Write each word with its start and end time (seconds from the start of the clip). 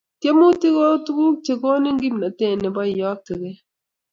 Tiemutik 0.19 0.73
kotukuk 0.75 1.35
che 1.45 1.53
konin 1.61 1.97
kimnatet 2.01 2.55
ne 2.59 2.69
bo 2.75 2.81
iyoktekei 2.91 3.57